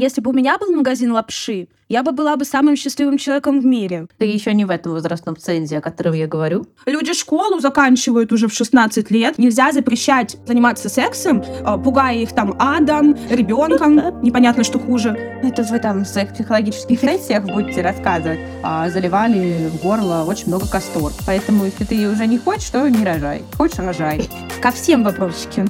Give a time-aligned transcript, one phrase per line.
[0.00, 3.66] Если бы у меня был магазин лапши, я бы была бы самым счастливым человеком в
[3.66, 4.06] мире.
[4.16, 6.66] Ты еще не в этом возрастном цензе, о котором я говорю.
[6.86, 9.36] Люди школу заканчивают уже в 16 лет.
[9.36, 14.00] Нельзя запрещать заниматься сексом, э, пугая их там адом, ребенком.
[14.22, 15.10] Непонятно, что хуже.
[15.42, 18.40] Это вы там в своих психологических сессиях будете рассказывать.
[18.62, 21.12] А заливали в горло очень много кастор.
[21.26, 23.42] Поэтому, если ты уже не хочешь, то не рожай.
[23.58, 24.30] Хочешь, рожай.
[24.62, 25.66] Ко всем вопросики.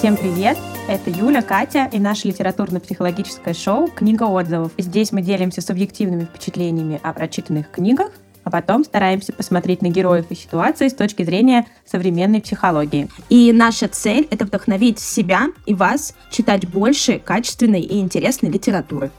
[0.00, 0.56] Всем привет!
[0.88, 4.72] Это Юля, Катя и наше литературно-психологическое шоу «Книга отзывов».
[4.78, 8.10] Здесь мы делимся субъективными впечатлениями о прочитанных книгах,
[8.42, 13.10] а потом стараемся посмотреть на героев и ситуации с точки зрения современной психологии.
[13.28, 19.10] И наша цель— это вдохновить себя и вас читать больше качественной и интересной литературы.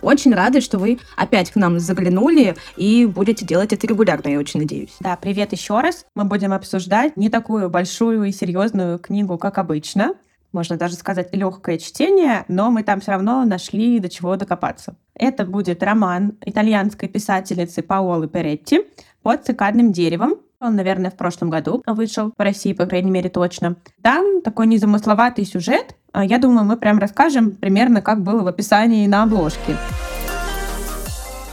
[0.00, 4.60] Очень рады, что вы опять к нам заглянули и будете делать это регулярно, я очень
[4.60, 4.96] надеюсь.
[5.00, 6.06] Да, привет еще раз.
[6.14, 10.14] Мы будем обсуждать не такую большую и серьезную книгу, как обычно.
[10.52, 14.96] Можно даже сказать легкое чтение, но мы там все равно нашли до чего докопаться.
[15.14, 18.86] Это будет роман итальянской писательницы Паолы Перетти
[19.22, 20.36] под цикадным деревом.
[20.60, 23.76] Он, наверное, в прошлом году вышел в России, по крайней мере, точно.
[24.02, 29.22] Там такой незамысловатый сюжет, я думаю, мы прям расскажем примерно, как было в описании на
[29.22, 29.76] обложке.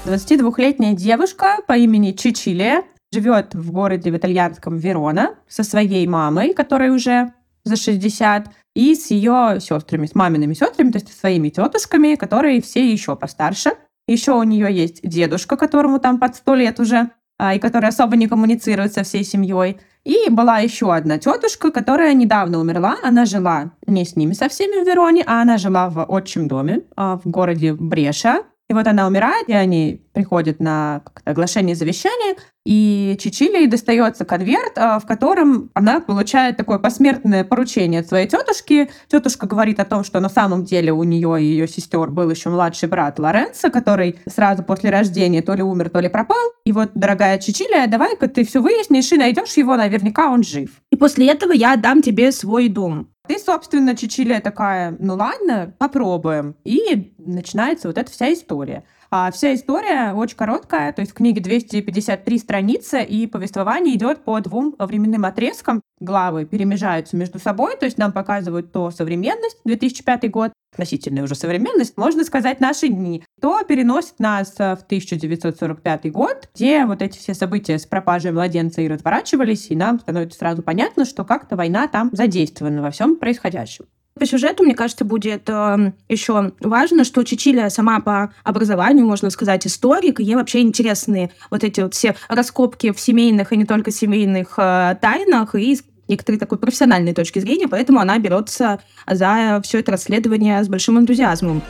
[0.06, 6.92] 22-летняя девушка по имени Чичилия живет в городе в итальянском Верона со своей мамой, которая
[6.92, 12.16] уже за 60, и с ее сестрами, с мамиными сестрами, то есть со своими тетушками,
[12.16, 13.72] которые все еще постарше.
[14.08, 18.16] Еще у нее есть дедушка, которому там под 100 лет уже, а, и который особо
[18.16, 19.78] не коммуницирует со всей семьей.
[20.04, 22.98] И была еще одна тетушка, которая недавно умерла.
[23.04, 26.82] Она жила не с ними со всеми в Вероне, а она жила в отчим доме
[26.96, 28.44] а, в городе Бреша.
[28.76, 35.06] Вот она умирает, и они приходят на оглашение завещания, и Чичилии достается конверт, а, в
[35.06, 38.90] котором она получает такое посмертное поручение от своей тетушки.
[39.08, 42.50] Тетушка говорит о том, что на самом деле у нее и ее сестер был еще
[42.50, 46.52] младший брат Лоренцо, который сразу после рождения то ли умер, то ли пропал.
[46.66, 50.70] И вот, дорогая Чичилия, давай-ка ты все выяснишь и найдешь его, наверняка он жив.
[50.92, 53.08] И после этого я отдам тебе свой дом.
[53.28, 56.56] Ты, собственно, Чичилия такая, ну ладно, попробуем.
[56.64, 58.84] И начинается вот эта вся история.
[59.12, 64.40] А вся история очень короткая, то есть в книге 253 страницы, и повествование идет по
[64.40, 65.82] двум временным отрезкам.
[66.00, 71.96] Главы перемежаются между собой, то есть нам показывают то современность, 2005 год, относительная уже современность,
[71.98, 77.80] можно сказать, наши дни, то переносит нас в 1945 год, где вот эти все события
[77.80, 82.82] с пропажей младенца и разворачивались, и нам становится сразу понятно, что как-то война там задействована
[82.82, 83.86] во всем происходящем.
[84.18, 89.68] По сюжету, мне кажется, будет э, еще важно, что Чичилия сама по образованию, можно сказать,
[89.68, 93.92] историк, и ей вообще интересны вот эти вот все раскопки в семейных и не только
[93.92, 95.78] семейных э, тайнах и
[96.08, 101.62] некоторой такой профессиональной точки зрения, поэтому она берется за все это расследование с большим энтузиазмом.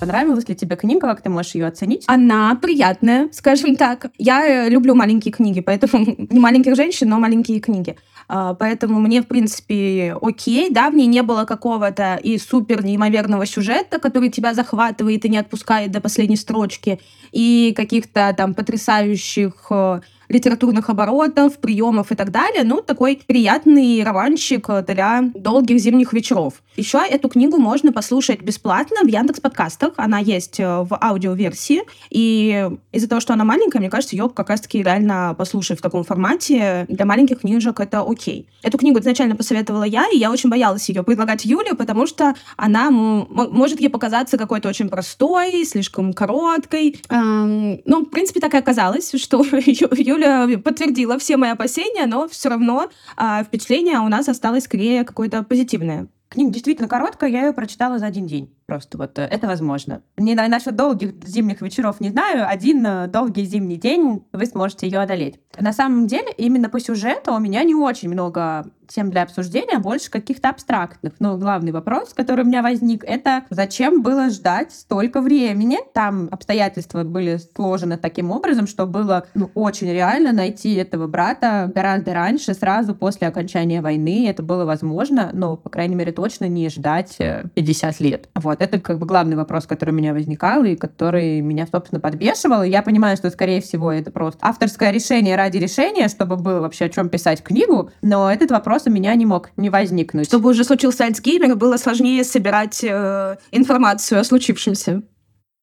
[0.00, 2.04] Понравилась ли тебе книга, как ты можешь ее оценить?
[2.08, 4.10] Она приятная, скажем так.
[4.18, 7.96] Я люблю маленькие книги, поэтому не маленьких женщин, но маленькие книги.
[8.28, 13.46] А, поэтому мне, в принципе, окей, да, в ней не было какого-то и супер неимоверного
[13.46, 17.00] сюжета, который тебя захватывает и не отпускает до последней строчки,
[17.32, 20.00] и каких-то там потрясающих э,
[20.32, 22.64] литературных оборотов, приемов и так далее.
[22.64, 26.62] Ну, такой приятный романчик для долгих зимних вечеров.
[26.76, 29.92] Еще эту книгу можно послушать бесплатно в Яндекс подкастах.
[29.96, 31.82] Она есть э, в аудиоверсии.
[32.10, 36.02] И из-за того, что она маленькая, мне кажется, ее как раз-таки реально послушать в таком
[36.04, 36.86] формате.
[36.88, 38.48] Для маленьких книжек это окей.
[38.62, 42.90] Эту книгу изначально посоветовала я, и я очень боялась ее предлагать Юле, потому что она
[42.90, 47.00] может ей показаться какой-то очень простой, слишком короткой.
[47.10, 52.28] Эм, ну, в принципе, так и оказалось, что Юля Юля подтвердила все мои опасения, но
[52.28, 56.08] все равно а, впечатление у нас осталось скорее какое-то позитивное.
[56.32, 58.54] Книга действительно короткая, я ее прочитала за один день.
[58.64, 60.00] Просто вот э, это возможно.
[60.16, 62.48] Не на насчет долгих зимних вечеров не знаю.
[62.48, 65.38] Один э, долгий зимний день вы сможете ее одолеть.
[65.60, 70.10] На самом деле, именно по сюжету у меня не очень много тем для обсуждения, больше
[70.10, 71.14] каких-то абстрактных.
[71.18, 75.78] Но главный вопрос, который у меня возник, это зачем было ждать столько времени?
[75.94, 82.14] Там обстоятельства были сложены таким образом, что было ну, очень реально найти этого брата гораздо
[82.14, 84.28] раньше, сразу после окончания войны.
[84.28, 88.28] Это было возможно, но, по крайней мере, точно не ждать 50 э, лет.
[88.34, 92.62] Вот, это как бы главный вопрос, который у меня возникал и который меня, собственно, подбешивал.
[92.62, 96.88] Я понимаю, что, скорее всего, это просто авторское решение ради решения, чтобы было вообще о
[96.88, 100.26] чем писать книгу, но этот вопрос у меня не мог не возникнуть.
[100.26, 105.02] Чтобы уже случился Альцгеймер, было сложнее собирать э, информацию о случившемся.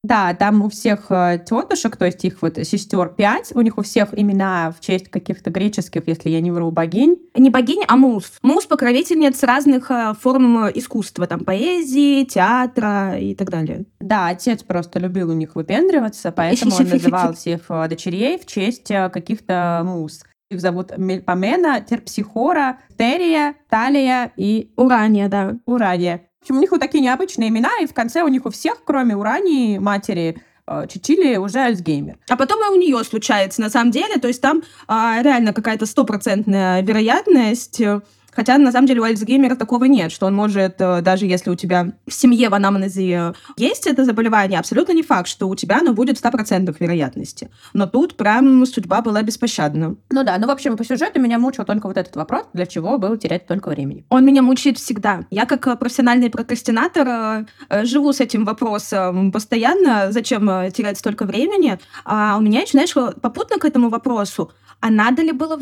[0.02, 3.82] Да, там у всех э, тетушек, то есть их вот сестер пять, у них у
[3.82, 7.18] всех имена в честь каких-то греческих, если я не вру, богинь.
[7.34, 8.32] Не богинь, а муз.
[8.40, 13.84] Муз покровительниц разных э, форм искусства, там поэзии, театра и так далее.
[14.00, 18.88] Да, отец просто любил у них выпендриваться, поэтому он называл всех э, дочерей в честь
[18.88, 20.22] каких-то муз.
[20.50, 25.56] Их зовут Мельпомена, Терпсихора, Терия, Талия и Урания, да.
[25.64, 26.26] Урания.
[26.40, 28.82] В общем, у них вот такие необычные имена, и в конце у них у всех,
[28.84, 32.18] кроме Урании, матери, э, Чичили уже Альцгеймер.
[32.28, 34.16] А потом и у нее случается, на самом деле.
[34.16, 38.00] То есть там а, реально какая-то стопроцентная вероятность э,
[38.32, 41.54] Хотя, на самом деле, у Альцгеймера такого нет, что он может, э, даже если у
[41.54, 45.92] тебя в семье в анамнезе есть это заболевание, абсолютно не факт, что у тебя оно
[45.92, 47.50] будет в 100% вероятности.
[47.72, 49.96] Но тут прям судьба была беспощадна.
[50.10, 52.98] Ну да, ну, в общем, по сюжету меня мучил только вот этот вопрос, для чего
[52.98, 54.04] было терять только времени.
[54.08, 55.24] Он меня мучает всегда.
[55.30, 61.78] Я, как э, профессиональный прокрастинатор, э, живу с этим вопросом постоянно, зачем терять столько времени.
[62.04, 65.58] А у меня знаешь, попутно к этому вопросу, а надо ли было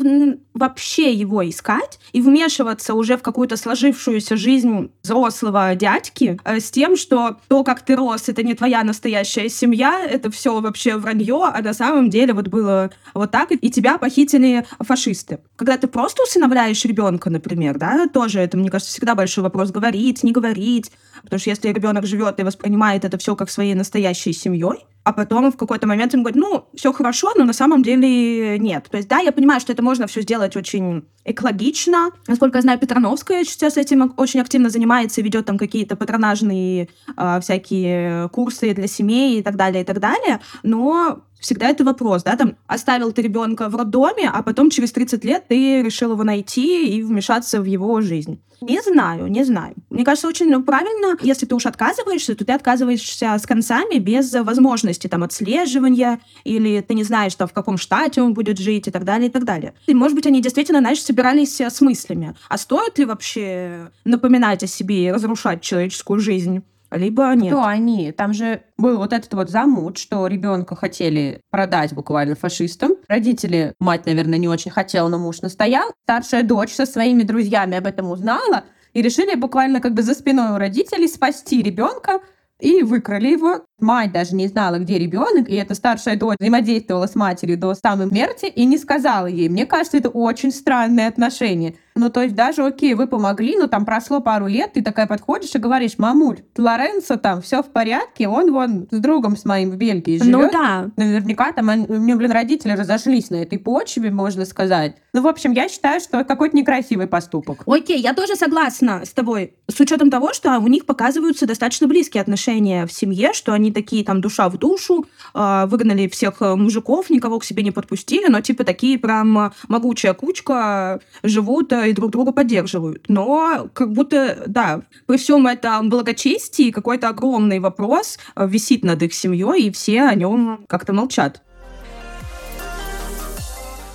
[0.53, 6.95] вообще его искать и вмешиваться уже в какую-то сложившуюся жизнь взрослого дядьки э, с тем,
[6.95, 11.61] что то, как ты рос, это не твоя настоящая семья, это все вообще вранье, а
[11.61, 15.39] на самом деле вот было вот так, и тебя похитили фашисты.
[15.55, 20.23] Когда ты просто усыновляешь ребенка, например, да, тоже это, мне кажется, всегда большой вопрос, говорить,
[20.23, 20.91] не говорить,
[21.23, 25.51] потому что если ребенок живет и воспринимает это все как своей настоящей семьей, а потом
[25.51, 28.87] в какой-то момент он говорит, ну, все хорошо, но на самом деле нет.
[28.91, 32.11] То есть, да, я понимаю, что это можно все сделать очень экологично.
[32.27, 38.29] Насколько я знаю, Петрановская сейчас этим очень активно занимается ведет там какие-то патронажные э, всякие
[38.29, 40.41] курсы для семей и так далее, и так далее.
[40.63, 45.23] Но всегда это вопрос, да, там, оставил ты ребенка в роддоме, а потом через 30
[45.25, 48.41] лет ты решил его найти и вмешаться в его жизнь.
[48.61, 49.73] Не знаю, не знаю.
[49.89, 54.33] Мне кажется, очень ну, правильно, если ты уж отказываешься, то ты отказываешься с концами без
[54.33, 58.91] возможности там отслеживания, или ты не знаешь, там, в каком штате он будет жить и
[58.91, 59.73] так далее, и так далее.
[59.87, 62.35] И, может быть, они действительно, знаешь, собирались с мыслями.
[62.49, 66.63] А стоит ли вообще напоминать о себе и разрушать человеческую жизнь?
[66.91, 67.53] Либо нет.
[67.53, 68.11] Кто они?
[68.11, 72.93] Там же был вот этот вот замут, что ребенка хотели продать буквально фашистам.
[73.07, 75.91] Родители, мать, наверное, не очень хотела, но муж настоял.
[76.03, 78.63] Старшая дочь со своими друзьями об этом узнала
[78.93, 82.21] и решили буквально как бы за спиной у родителей спасти ребенка
[82.59, 83.61] и выкрали его.
[83.79, 88.07] Мать даже не знала, где ребенок, и эта старшая дочь взаимодействовала с матерью до самой
[88.07, 89.47] смерти и не сказала ей.
[89.47, 91.75] Мне кажется, это очень странное отношение.
[91.95, 95.53] Ну, то есть даже, окей, вы помогли, но там прошло пару лет, ты такая подходишь
[95.55, 99.75] и говоришь, мамуль, Лоренцо там все в порядке, он вон с другом с моим в
[99.75, 100.31] Бельгии живет.
[100.31, 100.89] Ну да.
[100.95, 104.95] Наверняка там у меня, блин, родители разошлись на этой почве, можно сказать.
[105.13, 107.63] Ну, в общем, я считаю, что какой-то некрасивый поступок.
[107.65, 109.53] Окей, я тоже согласна с тобой.
[109.67, 114.05] С учетом того, что у них показываются достаточно близкие отношения в семье, что они такие
[114.05, 118.41] там душа в душу, а, выгнали всех э, мужиков, никого к себе не подпустили, но
[118.41, 123.05] типа такие прям могучая кучка живут и друг друга поддерживают.
[123.07, 129.13] Но как будто, да, при всем этом благочестии какой-то огромный вопрос э, висит над их
[129.13, 131.41] семьей, и все о нем как-то молчат.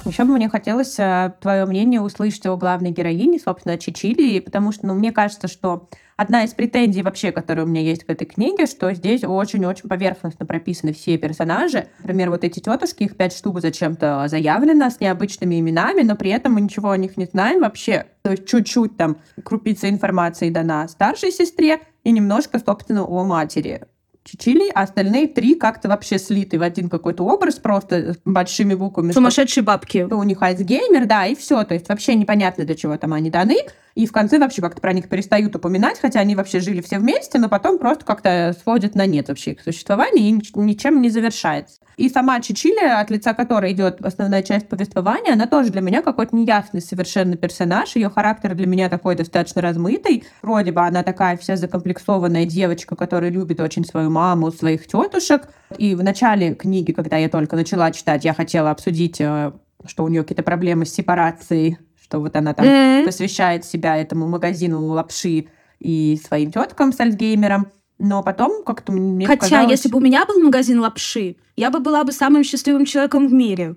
[0.05, 4.87] Еще бы мне хотелось э, твое мнение услышать о главной героине, собственно, Чичили, потому что,
[4.87, 8.67] ну, мне кажется, что одна из претензий вообще, которая у меня есть к этой книге,
[8.67, 11.89] что здесь очень-очень поверхностно прописаны все персонажи.
[12.01, 16.55] Например, вот эти тетушки, их пять штук зачем-то заявлено с необычными именами, но при этом
[16.55, 18.07] мы ничего о них не знаем вообще.
[18.23, 23.83] То есть чуть-чуть там крупица информации дана старшей сестре и немножко, собственно, о матери.
[24.25, 29.13] Чичили, а остальные три как-то вообще слиты в один какой-то образ, просто большими буквами.
[29.13, 29.99] Сумасшедшие бабки.
[29.99, 31.63] У них айсгеймер, да, и все.
[31.65, 33.59] То есть вообще непонятно, для чего там они даны.
[33.95, 37.39] И в конце вообще как-то про них перестают упоминать, хотя они вообще жили все вместе,
[37.39, 41.81] но потом просто как-то сводят на нет вообще их существование и ничем не завершается.
[41.97, 46.35] И сама Чичили, от лица которой идет основная часть повествования, она тоже для меня какой-то
[46.35, 47.95] неясный совершенно персонаж.
[47.95, 50.25] Ее характер для меня такой достаточно размытый.
[50.43, 55.49] Вроде бы она такая вся закомплексованная девочка, которая любит очень свою маму, своих тетушек.
[55.79, 59.53] И в начале книги, когда я только начала читать, я хотела обсудить э,
[59.87, 63.05] что у нее какие-то проблемы с сепарацией что вот она там mm-hmm.
[63.07, 65.47] посвящает себя этому магазину лапши
[65.81, 67.69] и своим теткам с Альцгеймером.
[67.99, 69.71] Но потом как-то мне Хотя, казалось...
[69.71, 73.33] если бы у меня был магазин лапши, я бы была бы самым счастливым человеком в
[73.33, 73.77] мире.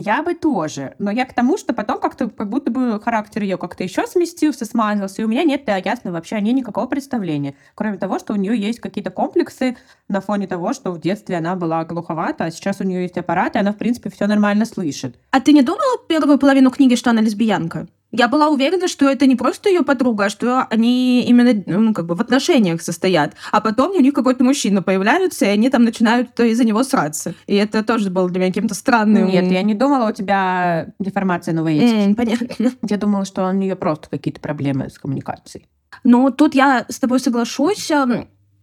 [0.00, 0.94] Я бы тоже.
[1.00, 4.64] Но я к тому, что потом как-то как будто бы характер ее как-то еще сместился,
[4.64, 7.56] смазался, и у меня нет, да, ясно, вообще о ней никакого представления.
[7.74, 9.76] Кроме того, что у нее есть какие-то комплексы
[10.06, 13.56] на фоне того, что в детстве она была глуховата, а сейчас у нее есть аппарат,
[13.56, 15.18] и она, в принципе, все нормально слышит.
[15.32, 17.88] А ты не думала первую половину книги, что она лесбиянка?
[18.10, 22.06] Я была уверена, что это не просто ее подруга, а что они именно ну, как
[22.06, 23.34] бы в отношениях состоят.
[23.52, 27.34] А потом у них какой-то мужчина появляется, и они там начинают из-за него сраться.
[27.46, 29.26] И это тоже было для меня каким-то странным.
[29.26, 32.72] Нет, я не думала, у тебя деформация новой Mm, понятно.
[32.88, 35.66] Я думала, что у нее просто какие-то проблемы с коммуникацией.
[36.02, 37.90] Ну, тут я с тобой соглашусь.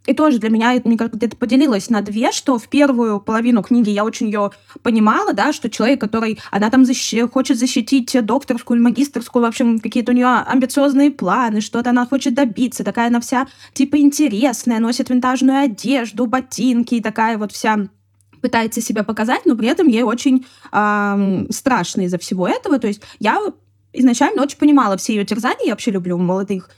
[0.08, 3.64] Эм, И тоже для меня, мне как где-то поделилась на две, что в первую половину
[3.64, 4.52] книги я очень ее
[4.84, 9.80] понимала, да, что человек, который, она там защи- хочет защитить докторскую или магистрскую, в общем,
[9.80, 15.10] какие-то у нее амбициозные планы, что-то она хочет добиться, такая она вся, типа, интересная, носит
[15.10, 17.88] винтажную одежду, ботинки, такая вот вся
[18.42, 22.78] пытается себя показать, но при этом ей очень ам, страшно из-за всего этого.
[22.78, 23.40] То есть я
[23.92, 26.70] изначально очень понимала все ее терзания, я вообще люблю молодых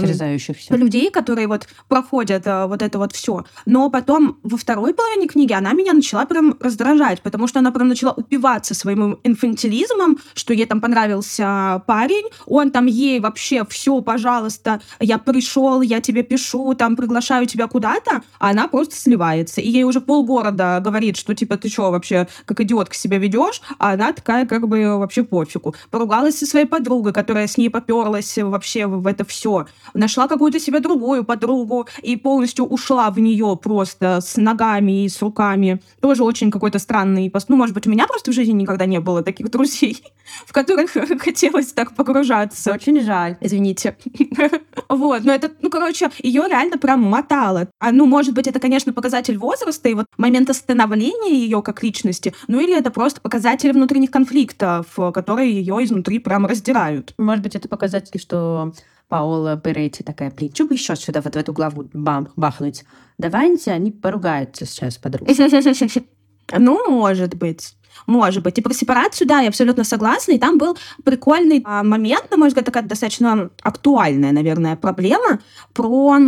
[0.00, 0.76] Терзающихся.
[0.76, 3.44] людей, которые вот проходят а, вот это вот все.
[3.66, 7.88] Но потом во второй половине книги она меня начала прям раздражать, потому что она прям
[7.88, 14.80] начала упиваться своим инфантилизмом, что ей там понравился парень, он там ей вообще все, пожалуйста,
[15.00, 19.60] я пришел, я тебе пишу, там приглашаю тебя куда-то, а она просто сливается.
[19.60, 23.94] И ей уже полгорода говорит, что типа ты что вообще как идиотка себя ведешь, а
[23.94, 25.74] она такая как бы вообще пофигу.
[25.90, 29.63] Поругалась со своей подругой, которая с ней поперлась вообще в это все
[29.94, 35.20] нашла какую-то себе другую подругу и полностью ушла в нее просто с ногами и с
[35.22, 35.80] руками.
[36.00, 37.48] Тоже очень какой-то странный пост.
[37.48, 40.02] Ну, может быть, у меня просто в жизни никогда не было таких друзей,
[40.46, 42.72] в которых хотелось так погружаться.
[42.72, 43.36] Очень жаль.
[43.40, 43.96] Извините.
[44.88, 47.68] Вот, но это, ну, короче, ее реально прям мотало.
[47.80, 52.34] А, ну, может быть, это, конечно, показатель возраста и вот момента становления ее как личности,
[52.48, 57.14] ну, или это просто показатель внутренних конфликтов, которые ее изнутри прям раздирают.
[57.18, 58.72] Может быть, это показатель, что
[59.14, 62.84] Паула Беретти такая, блин, что бы еще сюда вот в эту главу бам, бахнуть?
[63.16, 65.30] Давайте они поругаются сейчас подруги.
[66.58, 67.74] Ну, может быть.
[68.06, 68.58] Может быть.
[68.58, 70.32] И про сепарацию, да, я абсолютно согласна.
[70.32, 75.40] И там был прикольный а, момент, на мой взгляд, такая достаточно актуальная, наверное, проблема
[75.72, 76.18] про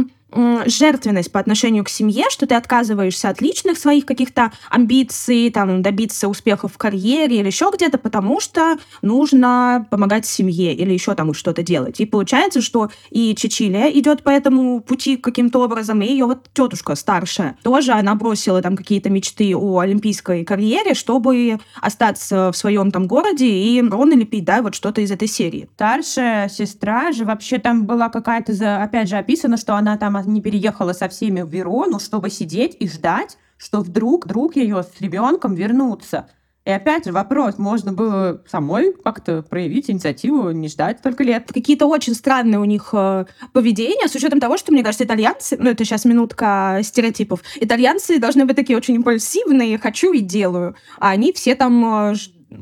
[0.66, 6.28] жертвенность по отношению к семье, что ты отказываешься от личных своих каких-то амбиций, там, добиться
[6.28, 11.62] успехов в карьере или еще где-то, потому что нужно помогать семье или еще там что-то
[11.62, 12.00] делать.
[12.00, 16.94] И получается, что и Чичилия идет по этому пути каким-то образом, и ее вот тетушка
[16.96, 23.06] старшая тоже, она бросила там какие-то мечты о олимпийской карьере, чтобы остаться в своем там
[23.06, 25.68] городе и рон лепить, да, вот что-то из этой серии.
[25.74, 30.40] Старшая сестра же вообще там была какая-то, за- опять же, описано, что она там не
[30.40, 35.54] переехала со всеми в Верону, чтобы сидеть и ждать, что вдруг друг ее с ребенком
[35.54, 36.28] вернутся.
[36.66, 41.46] И опять же вопрос, можно было самой как-то проявить инициативу, не ждать только лет.
[41.52, 45.70] какие-то очень странные у них э, поведения, с учетом того, что, мне кажется, итальянцы, ну,
[45.70, 51.32] это сейчас минутка стереотипов, итальянцы должны быть такие очень импульсивные, хочу и делаю, а они
[51.32, 52.14] все там э,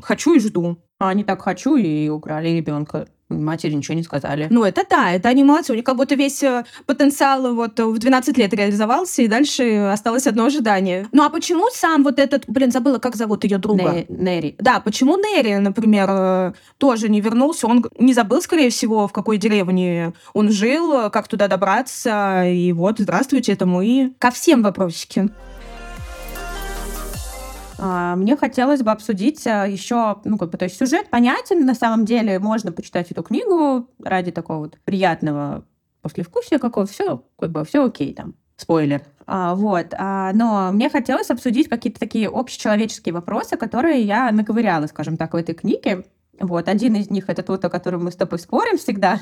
[0.03, 0.77] хочу и жду.
[0.99, 3.07] А они так хочу и украли ребенка.
[3.29, 4.47] Матери ничего не сказали.
[4.51, 7.97] Ну, это да, это они молодцы, у них как будто весь э, потенциал вот в
[7.97, 11.07] 12 лет реализовался, и дальше осталось одно ожидание.
[11.11, 13.91] Ну, а почему сам вот этот, блин, забыла, как зовут ее друга?
[13.91, 14.55] Не- Нери.
[14.59, 17.65] Да, почему Нерри, например, э, тоже не вернулся?
[17.67, 22.43] Он не забыл, скорее всего, в какой деревне он жил, э, как туда добраться.
[22.45, 24.13] И вот, здравствуйте, это мы.
[24.19, 25.29] Ко всем вопросики.
[27.79, 32.05] А, Мне хотелось бы обсудить еще, ну, как бы, то есть сюжет понятен, на самом
[32.05, 35.65] деле можно почитать эту книгу ради такого вот приятного
[36.01, 38.35] послевкусия какого все, как бы, все окей там.
[38.57, 39.01] Спойлер.
[39.27, 39.93] А, вот.
[39.97, 45.35] А, но мне хотелось обсудить какие-то такие общечеловеческие вопросы, которые я наковыряла, скажем так, в
[45.35, 46.05] этой книге.
[46.39, 46.69] Вот.
[46.69, 49.19] Один из них это тот, о котором мы с тобой спорим всегда.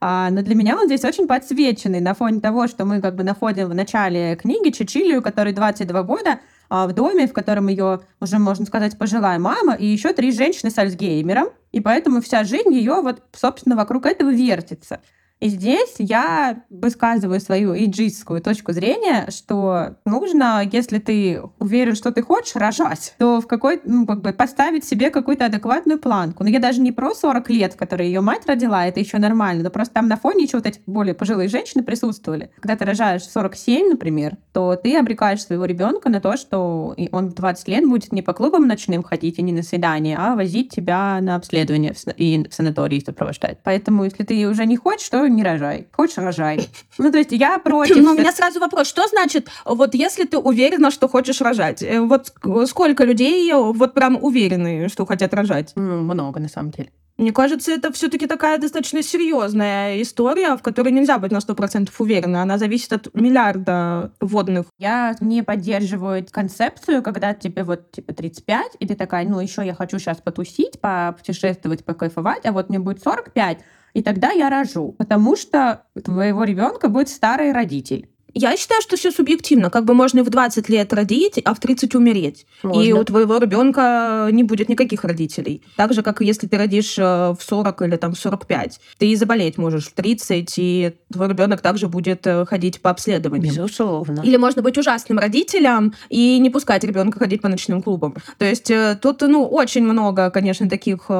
[0.00, 3.22] А, но для меня он здесь очень подсвеченный на фоне того, что мы как бы
[3.22, 6.40] находим в начале книги Чичилию, которой 22 года,
[6.72, 10.78] в доме, в котором ее уже, можно сказать, пожилая мама, и еще три женщины с
[10.78, 11.48] Альцгеймером.
[11.70, 15.00] И поэтому вся жизнь ее вот, собственно, вокруг этого вертится.
[15.42, 22.22] И здесь я высказываю свою иджистскую точку зрения, что нужно, если ты уверен, что ты
[22.22, 26.44] хочешь рожать, то в какой ну, как бы поставить себе какую-то адекватную планку.
[26.44, 29.70] Но я даже не про 40 лет, которые ее мать родила, это еще нормально, но
[29.70, 32.52] просто там на фоне еще вот эти более пожилые женщины присутствовали.
[32.60, 37.30] Когда ты рожаешь в 47, например, то ты обрекаешь своего ребенка на то, что он
[37.30, 40.70] в 20 лет будет не по клубам ночным ходить и не на свидание, а возить
[40.70, 43.58] тебя на обследование и в санатории сопровождать.
[43.64, 45.88] Поэтому, если ты уже не хочешь, то не рожай.
[45.92, 46.68] Хочешь, рожай.
[46.98, 47.96] Ну, то есть я против...
[47.96, 51.82] Но у меня сразу вопрос, что значит, вот если ты уверена, что хочешь рожать?
[51.82, 55.72] Э, Вот ск- сколько людей э, вот прям уверены, что хотят рожать?
[55.76, 56.90] Много, на самом деле.
[57.18, 62.42] Мне кажется, это все-таки такая достаточно серьезная история, в которой нельзя быть на 100% уверена.
[62.42, 64.66] Она зависит от миллиарда водных.
[64.78, 69.74] Я не поддерживаю концепцию, когда тебе вот типа 35, и ты такая, ну еще я
[69.74, 73.58] хочу сейчас потусить, попутешествовать, покайфовать, а вот мне будет 45,
[73.94, 74.92] и тогда я рожу.
[74.98, 78.11] Потому что твоего ребенка будет старый родитель.
[78.34, 79.70] Я считаю, что все субъективно.
[79.70, 82.46] Как бы можно и в 20 лет родить, а в 30 умереть.
[82.62, 82.80] Можно.
[82.80, 85.62] И у твоего ребенка не будет никаких родителей.
[85.76, 88.80] Так же, как если ты родишь э, в 40 или там в 45.
[88.98, 93.54] Ты и заболеть можешь в 30, и твой ребенок также будет э, ходить по обследованиям.
[93.54, 94.22] Безусловно.
[94.24, 98.14] Или можно быть ужасным родителем и не пускать ребенка ходить по ночным клубам.
[98.38, 101.10] То есть э, тут, ну, очень много, конечно, таких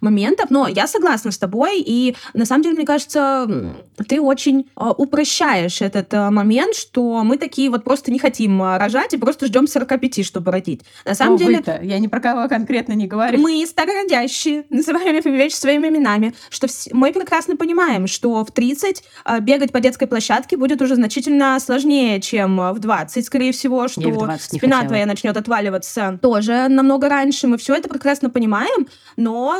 [0.00, 3.74] моментов, но я согласна с тобой, и на самом деле, мне кажется,
[4.08, 9.14] ты очень упрощаешь этот момент момент, что мы такие вот просто не хотим а, рожать
[9.14, 10.82] и просто ждем 45, чтобы родить.
[11.04, 11.62] На самом ну, деле...
[11.82, 13.40] Я ни про кого конкретно не говорю.
[13.40, 16.88] Мы старородящие, называем вещи своими именами, что вс...
[16.92, 22.20] мы прекрасно понимаем, что в 30 а, бегать по детской площадке будет уже значительно сложнее,
[22.20, 24.00] чем в 20, скорее всего, что
[24.38, 24.88] спина хотела.
[24.88, 27.46] твоя начнет отваливаться тоже намного раньше.
[27.46, 29.56] Мы все это прекрасно понимаем, но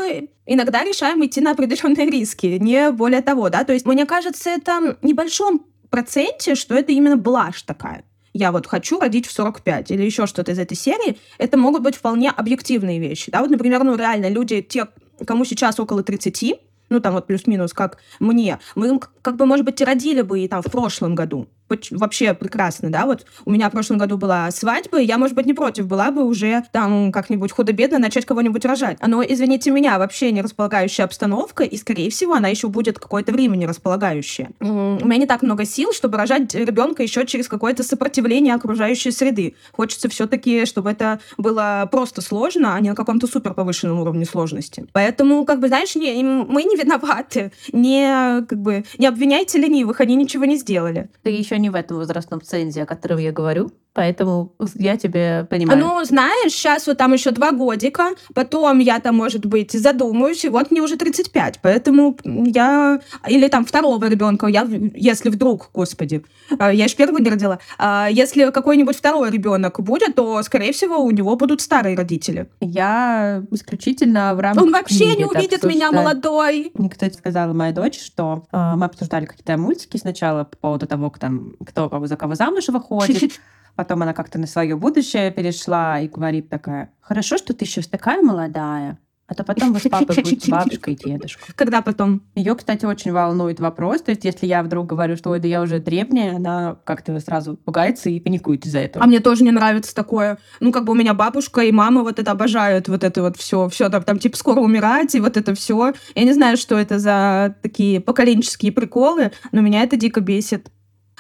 [0.47, 4.97] иногда решаем идти на определенные риски, не более того, да, то есть мне кажется, это
[5.03, 8.05] небольшом проценте, что это именно блажь такая.
[8.33, 11.19] Я вот хочу родить в 45 или еще что-то из этой серии.
[11.39, 13.31] Это могут быть вполне объективные вещи.
[13.31, 14.89] Да, вот, например, ну реально люди, те,
[15.25, 19.81] кому сейчас около 30, ну там вот плюс-минус, как мне, мы как бы, может быть,
[19.81, 23.99] родили бы и там в прошлом году вообще прекрасно, да, вот у меня в прошлом
[23.99, 27.99] году была свадьба, и я, может быть, не против была бы уже там как-нибудь худо-бедно
[27.99, 28.99] начать кого-нибудь рожать.
[29.07, 33.57] Но, извините меня, вообще не располагающая обстановка, и, скорее всего, она еще будет какое-то время
[33.57, 34.51] не располагающая.
[34.61, 39.55] У меня не так много сил, чтобы рожать ребенка еще через какое-то сопротивление окружающей среды.
[39.73, 44.87] Хочется все-таки, чтобы это было просто сложно, а не на каком-то супер повышенном уровне сложности.
[44.93, 47.53] Поэтому, как бы, знаешь, не, мы не виноваты.
[47.73, 51.09] Не, как бы, не обвиняйте ленивых, они ничего не сделали.
[51.23, 53.71] Ты еще не в этом возрастном цензе, о котором я говорю.
[53.95, 55.79] Поэтому я тебе понимаю.
[55.79, 60.49] Ну, знаешь, сейчас вот там еще два годика, потом я там, может быть, задумаюсь, и
[60.49, 61.61] вот мне уже 35.
[61.63, 63.01] Поэтому я...
[63.29, 66.25] Или там второго ребенка, я, если вдруг, господи,
[66.59, 70.99] а, я же первую не родила, а, если какой-нибудь второй ребенок будет, то, скорее всего,
[70.99, 72.49] у него будут старые родители.
[72.61, 76.73] Я исключительно в рамках Он вообще не увидит меня молодой.
[76.75, 81.11] Мне, кстати, сказала моя дочь, что э, мы обсуждали какие-то мультики сначала по поводу того,
[81.11, 83.33] кто, там, кто за кого замуж выходит,
[83.77, 88.23] Потом она как-то на свое будущее перешла и говорит такая, хорошо, что ты еще такая
[88.23, 91.55] молодая, а то потом вы с папой будете бабушкой и дедушкой.
[91.57, 92.23] Когда потом?
[92.35, 94.03] Ее, кстати, очень волнует вопрос.
[94.03, 97.57] То есть, если я вдруг говорю, что ой, да я уже древняя, она как-то сразу
[97.57, 99.03] пугается и паникует из-за этого.
[99.03, 100.39] А мне тоже не нравится такое.
[100.61, 103.69] Ну, как бы у меня бабушка и мама вот это обожают, вот это вот все,
[103.71, 105.95] все там, там типа скоро умирать, и вот это все.
[106.15, 110.69] Я не знаю, что это за такие поколенческие приколы, но меня это дико бесит.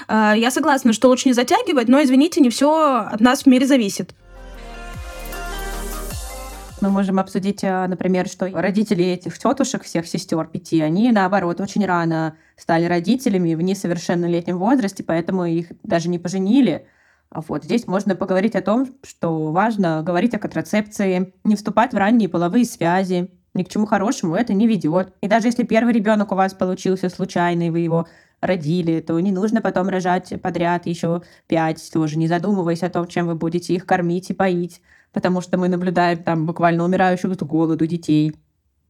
[0.08, 3.66] А, я согласна, что лучше не затягивать, но, извините, не все от нас в мире
[3.66, 4.14] зависит.
[6.80, 11.86] Мы можем обсудить, а, например, что родители этих тетушек, всех сестер пяти, они, наоборот, очень
[11.86, 16.86] рано стали родителями в несовершеннолетнем возрасте, поэтому их даже не поженили.
[17.30, 21.96] А вот здесь можно поговорить о том, что важно говорить о контрацепции, не вступать в
[21.96, 25.14] ранние половые связи, ни к чему хорошему это не ведет.
[25.20, 28.06] И даже если первый ребенок у вас получился случайный, вы его
[28.44, 33.26] родили, то не нужно потом рожать подряд еще пять, тоже не задумываясь о том, чем
[33.26, 34.80] вы будете их кормить и поить,
[35.12, 38.34] потому что мы наблюдаем там буквально умирающих с голоду детей.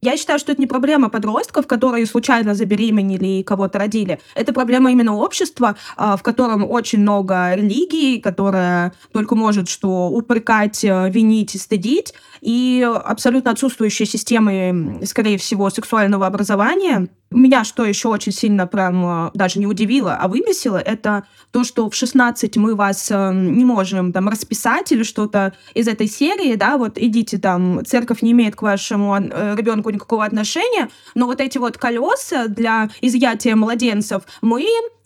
[0.05, 4.19] Я считаю, что это не проблема подростков, которые случайно забеременели и кого-то родили.
[4.35, 10.83] Это проблема именно общества, а, в котором очень много религий, которая только может что упрекать,
[10.83, 17.07] э, винить и стыдить, и абсолютно отсутствующие системы, скорее всего, сексуального образования.
[17.35, 21.89] Меня что еще очень сильно прям э, даже не удивило, а выбесило, это то, что
[21.89, 26.77] в 16 мы вас э, не можем там расписать или что-то из этой серии, да,
[26.77, 31.57] вот идите там, церковь не имеет к вашему э, ребенку никакого отношения, но вот эти
[31.57, 34.65] вот колеса для изъятия младенцев мы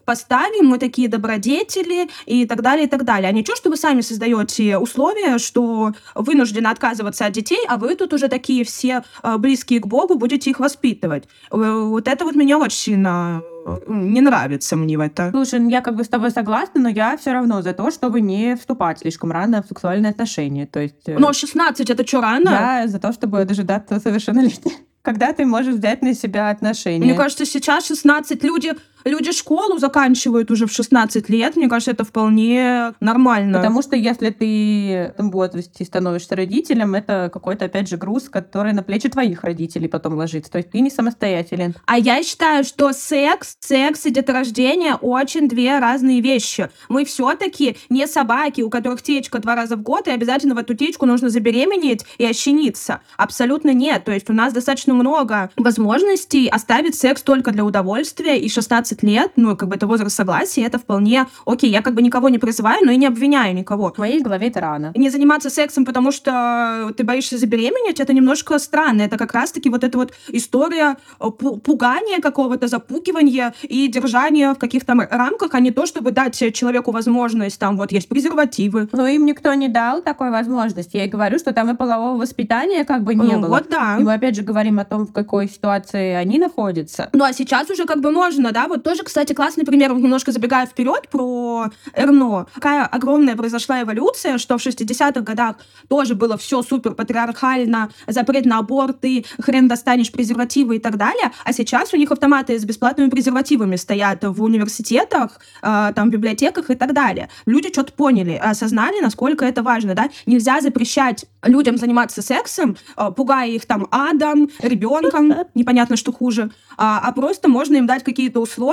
[0.10, 3.30] поставим, мы такие добродетели и так далее, и так далее.
[3.30, 7.94] А не то, что вы сами создаете условия, что вынуждены отказываться от детей, а вы
[7.94, 11.26] тут уже такие все э, близкие к Богу будете их воспитывать.
[11.52, 15.30] Э, вот это вот меня очень сильно э, не нравится мне в это.
[15.30, 18.20] Слушай, ну я как бы с тобой согласна, но я все равно за то, чтобы
[18.20, 20.66] не вступать слишком рано в сексуальные отношения.
[20.66, 21.08] То есть...
[21.08, 22.50] Но 16 это что, рано?
[22.50, 27.06] Я за то, чтобы дожидаться совершеннолетия когда ты можешь взять на себя отношения.
[27.06, 28.74] Мне кажется, сейчас 16 люди
[29.06, 33.58] люди школу заканчивают уже в 16 лет, мне кажется, это вполне нормально.
[33.58, 38.74] Потому что если ты в этом возрасте становишься родителем, это какой-то, опять же, груз, который
[38.74, 40.52] на плечи твоих родителей потом ложится.
[40.52, 41.76] То есть ты не самостоятелен.
[41.86, 46.70] А я считаю, что секс, секс и деторождение очень две разные вещи.
[46.88, 50.74] Мы все-таки не собаки, у которых течка два раза в год, и обязательно в эту
[50.74, 53.02] течку нужно забеременеть и ощениться.
[53.18, 54.04] Абсолютно нет.
[54.04, 59.32] То есть у нас достаточно много возможностей оставить секс только для удовольствия, и 16 лет,
[59.36, 61.70] ну, как бы это возраст согласия, это вполне окей.
[61.70, 63.92] Я как бы никого не призываю, но и не обвиняю никого.
[63.92, 64.92] В моей голове это рано.
[64.96, 69.04] Не заниматься сексом, потому что ты боишься забеременеть, это немножко странно.
[69.04, 74.94] Это как раз-таки вот эта вот история э, пугания какого-то, запугивания и держания в каких-то
[74.94, 78.90] рамках, а не то, чтобы дать человеку возможность, там вот есть презервативы.
[78.92, 80.98] Но им никто не дал такой возможности.
[80.98, 83.50] Я и говорю, что там и полового воспитания как бы не Ну, было.
[83.50, 83.98] Вот да.
[84.00, 87.10] И мы опять же говорим о том, в какой ситуации они находятся.
[87.14, 90.32] Ну а сейчас уже как бы можно, да, вот тоже, кстати, классный пример, вот немножко
[90.32, 92.48] забегая вперед про РНО.
[92.54, 98.60] Какая огромная произошла эволюция, что в 60-х годах тоже было все супер патриархально, запрет на
[98.60, 103.76] аборты, хрен достанешь презервативы и так далее, а сейчас у них автоматы с бесплатными презервативами
[103.76, 107.30] стоят в университетах, э, там, в библиотеках и так далее.
[107.46, 110.10] Люди что-то поняли, осознали, насколько это важно, да.
[110.26, 117.00] Нельзя запрещать людям заниматься сексом, э, пугая их там адом, ребенком, непонятно, что хуже, а,
[117.04, 118.69] а просто можно им дать какие-то условия,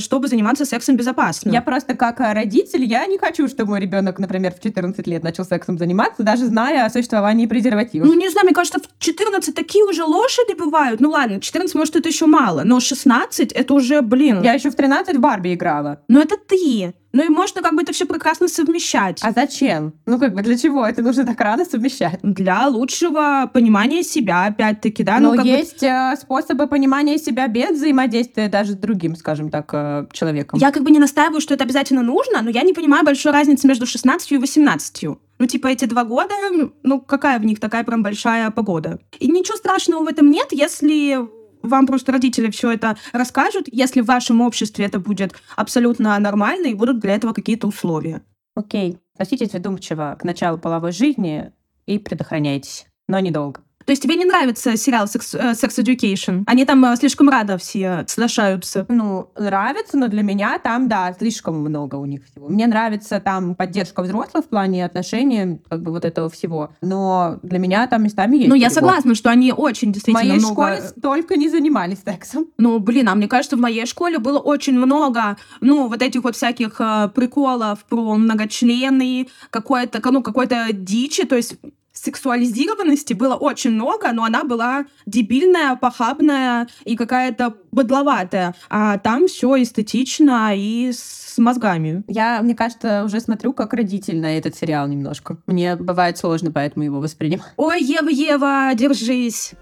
[0.00, 1.50] чтобы заниматься сексом безопасно.
[1.50, 5.22] Я просто как э, родитель, я не хочу, чтобы мой ребенок, например, в 14 лет
[5.22, 8.08] начал сексом заниматься, даже зная о существовании презервативов.
[8.08, 11.00] Ну, не знаю, мне кажется, в 14 такие уже лошади бывают.
[11.00, 14.42] Ну ладно, 14, может, это еще мало, но 16 это уже, блин.
[14.42, 16.00] Я еще в 13 в Барби играла.
[16.08, 16.94] Ну это ты.
[17.12, 19.20] Ну и можно как бы это все прекрасно совмещать.
[19.22, 19.94] А зачем?
[20.06, 22.20] Ну как бы для чего это нужно так рано совмещать?
[22.22, 25.18] Для лучшего понимания себя, опять-таки, да.
[25.18, 29.50] Но ну, как бы- есть э, способы понимания себя без взаимодействия даже с другим, скажем
[29.50, 30.58] так, э, человеком.
[30.58, 33.66] Я как бы не настаиваю, что это обязательно нужно, но я не понимаю большой разницы
[33.66, 35.04] между 16 и 18.
[35.38, 36.34] Ну, типа, эти два года,
[36.82, 39.00] ну, какая в них такая прям большая погода?
[39.18, 41.18] И ничего страшного в этом нет, если
[41.62, 46.74] вам просто родители все это расскажут, если в вашем обществе это будет абсолютно нормально и
[46.74, 48.22] будут для этого какие-то условия.
[48.54, 48.98] Окей.
[49.14, 51.52] Относитесь вдумчиво к началу половой жизни
[51.86, 52.86] и предохраняйтесь.
[53.08, 53.60] Но недолго.
[53.84, 56.44] То есть тебе не нравится сериал Sex, э, Sex Education?
[56.46, 58.86] Они там э, слишком рада все соглашаются.
[58.88, 62.48] Ну, нравится, но для меня там, да, слишком много у них всего.
[62.48, 66.70] Мне нравится там поддержка взрослых в плане отношений, как бы вот этого всего.
[66.80, 70.38] Но для меня там местами есть Ну, я согласна, что они очень В действительно моей
[70.38, 70.76] много...
[70.76, 72.46] школе столько не занимались сексом.
[72.58, 76.36] Ну, блин, а мне кажется, в моей школе было очень много, ну, вот этих вот
[76.36, 81.56] всяких э, приколов про многочлены, какой-то, ну, какой-то дичи, то есть
[82.02, 88.54] сексуализированности было очень много, но она была дебильная, похабная и какая-то быдловатая.
[88.68, 92.02] А там все эстетично и с мозгами.
[92.08, 95.36] Я, мне кажется, уже смотрю как родитель на этот сериал немножко.
[95.46, 97.52] Мне бывает сложно поэтому его воспринимать.
[97.56, 99.54] Ой, Ева, Ева, держись.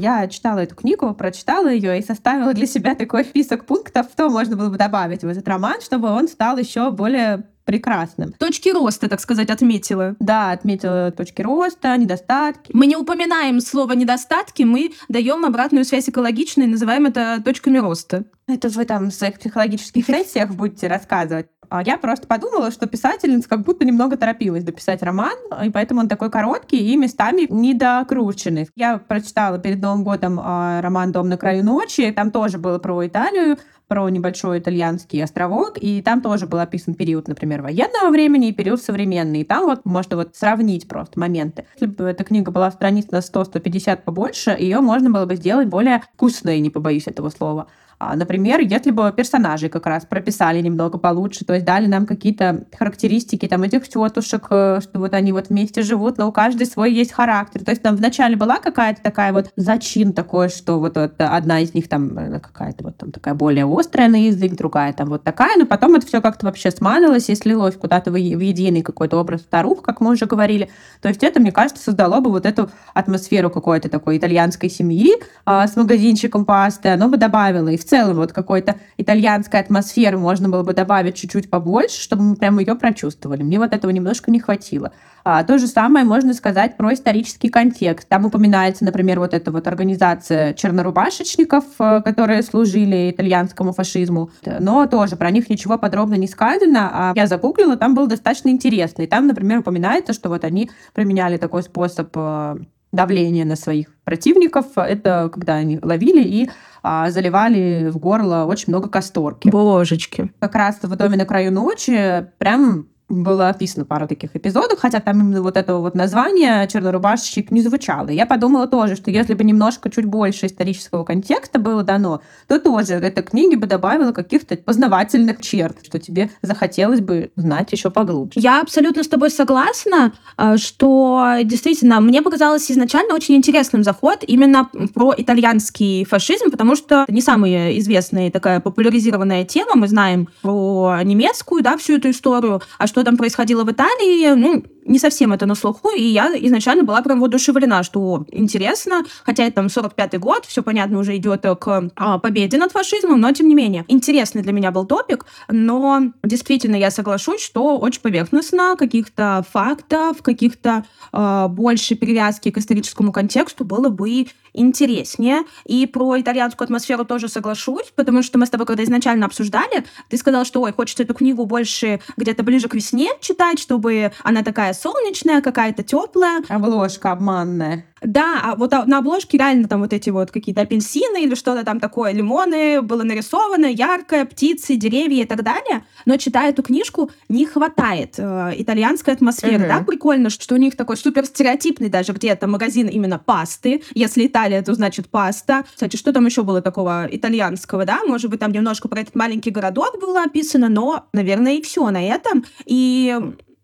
[0.00, 4.56] Я читала эту книгу, прочитала ее и составила для себя такой список пунктов, что можно
[4.56, 8.32] было бы добавить в этот роман, чтобы он стал еще более прекрасным.
[8.32, 10.16] Точки роста, так сказать, отметила.
[10.18, 12.70] Да, отметила точки роста, недостатки.
[12.74, 18.24] Мы не упоминаем слово недостатки, мы даем обратную связь экологичной и называем это точками роста.
[18.46, 21.46] Это вы там в своих психологических сессиях будете рассказывать.
[21.70, 26.08] А я просто подумала, что писательница как будто немного торопилась дописать роман, и поэтому он
[26.08, 28.68] такой короткий и местами недокрученный.
[28.74, 32.10] Я прочитала перед Новым годом а, роман «Дом на краю ночи».
[32.10, 33.56] Там тоже было про Италию,
[33.86, 38.80] про небольшой итальянский островок, и там тоже был описан период, например, военного времени и период
[38.80, 39.40] современный.
[39.40, 41.66] И там вот можно вот сравнить просто моменты.
[41.74, 46.02] Если бы эта книга была страниц на 100-150 побольше, ее можно было бы сделать более
[46.14, 47.68] вкусной, не побоюсь этого слова.
[48.02, 52.64] А, Например, если бы персонажей как раз прописали немного получше, то есть дали нам какие-то
[52.76, 56.94] характеристики там этих тетушек, э, что вот они вот вместе живут, но у каждой свой
[56.94, 57.62] есть характер.
[57.62, 61.74] То есть там вначале была какая-то такая вот зачин такой, что вот, вот одна из
[61.74, 65.58] них там э, какая-то вот там такая более острая на язык, другая там вот такая,
[65.58, 69.82] но потом это все как-то вообще смазалось и слилось куда-то в единый какой-то образ старух,
[69.82, 70.70] как мы уже говорили.
[71.02, 75.66] То есть это, мне кажется, создало бы вот эту атмосферу какой-то такой итальянской семьи а,
[75.66, 77.68] с магазинчиком пасты, оно бы добавило.
[77.68, 82.36] И в целом вот какой-то итальянской атмосферы можно было бы добавить чуть-чуть побольше, чтобы мы
[82.36, 83.42] прямо ее прочувствовали.
[83.42, 84.92] Мне вот этого немножко не хватило.
[85.24, 88.08] А, то же самое можно сказать про исторический контекст.
[88.08, 94.30] Там упоминается, например, вот эта вот организация чернорубашечников, э, которые служили итальянскому фашизму.
[94.60, 96.90] Но тоже про них ничего подробно не сказано.
[96.92, 99.02] А я загуглила, там было достаточно интересно.
[99.02, 102.56] И там, например, упоминается, что вот они применяли такой способ э,
[102.92, 104.66] давление на своих противников.
[104.76, 106.50] Это когда они ловили и
[106.82, 109.48] а, заливали в горло очень много касторки.
[109.48, 110.32] Божечки.
[110.40, 115.20] Как раз в доме на краю ночи прям было описано пару таких эпизодов, хотя там
[115.20, 118.08] именно вот этого вот названия «Чернорубашечник» не звучало.
[118.08, 122.94] Я подумала тоже, что если бы немножко чуть больше исторического контекста было дано, то тоже
[122.94, 128.38] эта книга бы добавила каких-то познавательных черт, что тебе захотелось бы знать еще поглубже.
[128.40, 134.68] Я абсолютно с тобой согласна, э, что действительно мне показалось изначально очень интересным заход именно
[134.94, 139.72] про итальянский фашизм, потому что не самая известная такая популяризированная тема.
[139.74, 144.34] Мы знаем про немецкую, да, всю эту историю, а что что там происходило в Италии,
[144.34, 149.44] ну, не совсем это на слуху, и я изначально была прям воодушевлена, что интересно, хотя
[149.44, 153.48] это там 45-й год, все понятно, уже идет к а, победе над фашизмом, но тем
[153.48, 159.44] не менее, интересный для меня был топик, но действительно я соглашусь, что очень поверхностно каких-то
[159.50, 165.42] фактов, каких-то э, больше привязки к историческому контексту было бы интереснее.
[165.64, 170.16] И про итальянскую атмосферу тоже соглашусь, потому что мы с тобой, когда изначально обсуждали, ты
[170.16, 174.72] сказал, что, ой, хочется эту книгу больше где-то ближе к весне читать, чтобы она такая
[174.80, 176.42] солнечная, какая-то теплая.
[176.48, 177.84] Обложка обманная.
[178.02, 181.80] Да, а вот на обложке реально там вот эти вот какие-то апельсины или что-то там
[181.80, 185.84] такое, лимоны, было нарисовано, яркое, птицы, деревья и так далее.
[186.06, 189.64] Но читая эту книжку, не хватает э, итальянской атмосферы.
[189.64, 189.68] Uh-huh.
[189.68, 193.82] Да, прикольно, что у них такой супер стереотипный даже где-то магазин именно пасты.
[193.94, 195.64] Если Италия, то значит паста.
[195.72, 198.00] Кстати, что там еще было такого итальянского, да?
[198.06, 202.02] Может быть, там немножко про этот маленький городок было описано, но, наверное, и все на
[202.02, 202.44] этом.
[202.64, 203.18] И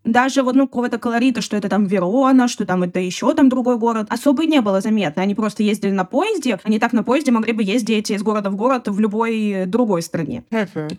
[0.06, 3.76] даже вот, ну, какого-то колорита, что это там Верона, что там это еще там другой
[3.76, 5.22] город, особо и не было заметно.
[5.22, 8.56] Они просто ездили на поезде, они так на поезде могли бы ездить из города в
[8.56, 10.44] город в любой другой стране.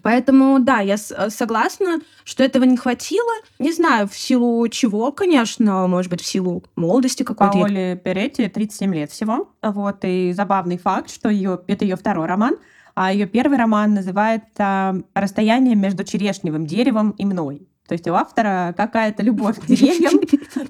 [0.04, 3.32] Поэтому, да, я согласна, что этого не хватило.
[3.60, 7.54] Не знаю, в силу чего, конечно, может быть, в силу молодости какой-то.
[7.54, 9.50] Паоле Перетти 37 лет всего.
[9.62, 12.58] Вот, и забавный факт, что ее, это ее второй роман,
[12.96, 17.68] а ее первый роман называется «Расстояние между черешневым деревом и мной».
[17.88, 20.20] То есть у автора какая-то любовь к деревьям.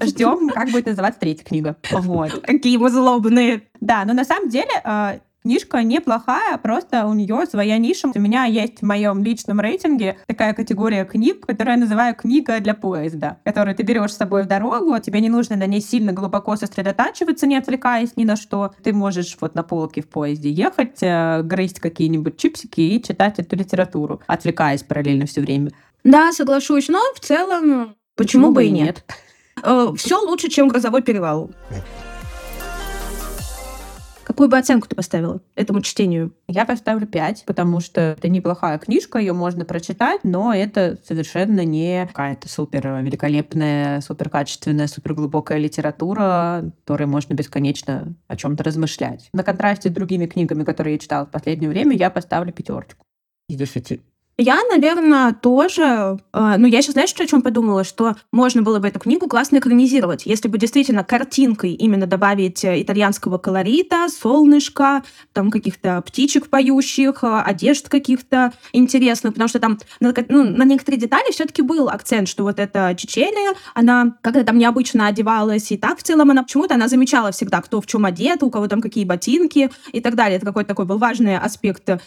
[0.02, 1.76] Ждем, как будет называться третья книга.
[1.90, 2.40] Вот.
[2.42, 3.62] Какие мы злобные.
[3.80, 8.08] Да, но на самом деле а, Книжка неплохая, просто у нее своя ниша.
[8.14, 12.74] У меня есть в моем личном рейтинге такая категория книг, которую я называю книга для
[12.74, 16.56] поезда, которую ты берешь с собой в дорогу, тебе не нужно на ней сильно глубоко
[16.56, 18.74] сосредотачиваться, не отвлекаясь ни на что.
[18.82, 23.54] Ты можешь вот на полке в поезде ехать, э, грызть какие-нибудь чипсики и читать эту
[23.56, 25.70] литературу, отвлекаясь параллельно все время.
[26.04, 29.04] Да, соглашусь, но в целом почему, почему бы и нет?
[29.06, 29.18] нет?
[29.62, 31.50] Э, Все лучше, чем грозовой перевал.
[34.24, 36.34] Какую бы оценку ты поставила этому чтению?
[36.48, 42.06] Я поставлю 5, потому что это неплохая книжка, ее можно прочитать, но это совершенно не
[42.06, 49.30] какая-то супер великолепная, супер качественная, супер глубокая литература, которой можно бесконечно о чем-то размышлять.
[49.32, 53.06] На контрасте с другими книгами, которые я читала в последнее время, я поставлю пятерочку.
[53.48, 54.02] Из десяти.
[54.40, 56.16] Я, наверное, тоже...
[56.32, 57.82] Э, ну, я сейчас, знаешь, что, о чем подумала?
[57.82, 62.80] Что можно было бы эту книгу классно экранизировать, если бы действительно картинкой именно добавить э,
[62.80, 70.14] итальянского колорита, солнышка, там каких-то птичек поющих, э, одежд каких-то интересных, потому что там на,
[70.28, 75.08] ну, на некоторые детали все-таки был акцент, что вот эта Чечелия, она как-то там необычно
[75.08, 78.50] одевалась, и так в целом она почему-то она замечала всегда, кто в чем одет, у
[78.50, 80.36] кого там какие ботинки и так далее.
[80.36, 81.98] Это какой-то такой был важный аспект э,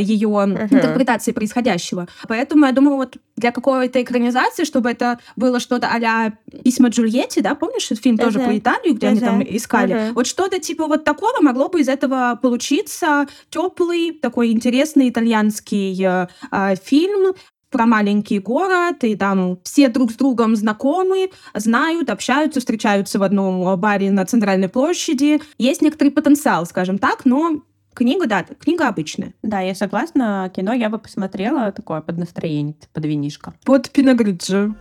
[0.00, 0.72] ее uh-huh.
[0.72, 2.08] интерпретации происходящего происходящего.
[2.28, 7.54] Поэтому я думаю, вот для какой-то экранизации, чтобы это было что-то а-ля «Письма Джульетти», да,
[7.54, 8.24] помнишь этот фильм uh-huh.
[8.24, 9.10] тоже про Италию, где uh-huh.
[9.10, 9.94] они там искали?
[9.94, 10.12] Uh-huh.
[10.14, 13.26] Вот что-то типа вот такого могло бы из этого получиться.
[13.50, 17.34] Теплый, такой интересный итальянский э, э, фильм,
[17.70, 23.76] про маленький город, и там все друг с другом знакомы, знают, общаются, встречаются в одном
[23.80, 25.40] баре на центральной площади.
[25.58, 29.34] Есть некоторый потенциал, скажем так, но Книга, да, книга обычная.
[29.42, 30.50] Да, я согласна.
[30.54, 33.54] Кино я бы посмотрела такое под настроение, под винишко.
[33.64, 34.74] Под пиногриджи.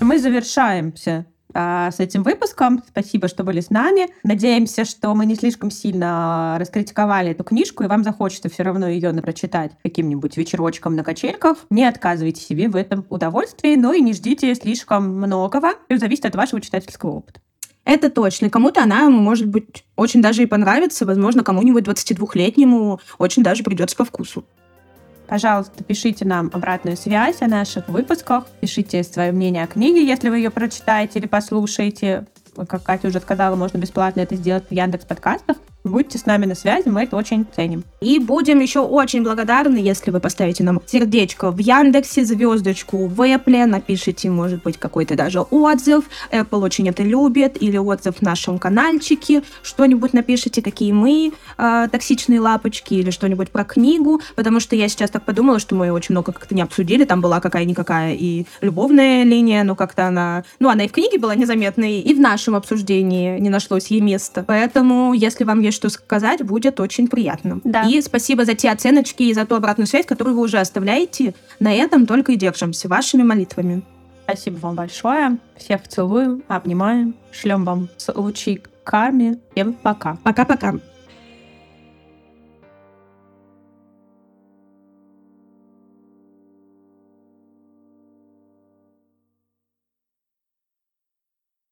[0.00, 2.82] Мы завершаемся а, с этим выпуском.
[2.86, 4.08] Спасибо, что были с нами.
[4.22, 9.14] Надеемся, что мы не слишком сильно раскритиковали эту книжку, и вам захочется все равно ее
[9.14, 11.56] прочитать каким-нибудь вечерочком на качельках.
[11.70, 15.70] Не отказывайте себе в этом удовольствии, но и не ждите слишком многого.
[15.88, 17.40] Это зависит от вашего читательского опыта.
[17.86, 18.50] Это точно.
[18.50, 21.06] Кому-то она, может быть, очень даже и понравится.
[21.06, 24.44] Возможно, кому-нибудь 22-летнему очень даже придется по вкусу.
[25.28, 28.46] Пожалуйста, пишите нам обратную связь о наших выпусках.
[28.60, 32.26] Пишите свое мнение о книге, если вы ее прочитаете или послушаете.
[32.68, 35.56] Как Катя уже сказала, можно бесплатно это сделать в Яндекс подкастах.
[35.84, 37.84] Будьте с нами на связи, мы это очень ценим.
[38.06, 43.66] И будем еще очень благодарны, если вы поставите нам сердечко в Яндексе, звездочку в Apple,
[43.66, 46.04] напишите, может быть, какой-то даже отзыв.
[46.30, 47.60] Apple очень это любит.
[47.60, 49.42] Или отзыв в нашем каналчике.
[49.64, 54.20] Что-нибудь напишите, какие мы э, токсичные лапочки, или что-нибудь про книгу.
[54.36, 57.04] Потому что я сейчас так подумала, что мы очень много как-то не обсудили.
[57.04, 60.44] Там была какая-никакая и любовная линия, но как-то она...
[60.60, 64.44] Ну, она и в книге была незаметной, и в нашем обсуждении не нашлось ей места.
[64.46, 67.60] Поэтому, если вам есть что сказать, будет очень приятно.
[67.64, 67.82] Да.
[67.82, 71.34] И спасибо за те оценочки и за ту обратную связь, которую вы уже оставляете.
[71.60, 72.88] На этом только и держимся.
[72.88, 73.82] Вашими молитвами.
[74.24, 75.38] Спасибо вам большое.
[75.56, 79.38] Всех целуем, обнимаем, шлем вам лучи карме.
[79.52, 80.16] Всем пока.
[80.22, 80.74] Пока-пока.